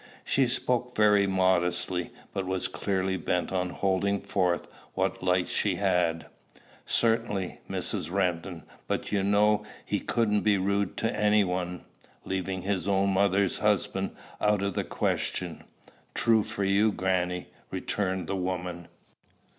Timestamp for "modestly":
1.27-2.09